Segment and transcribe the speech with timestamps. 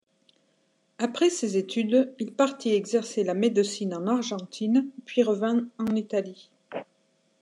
[0.97, 6.49] Après ses études, il partit exercer la médecine en Argentine puis revint en Italie.